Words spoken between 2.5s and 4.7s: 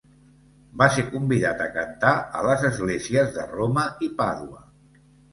esglésies de Roma i Pàdua.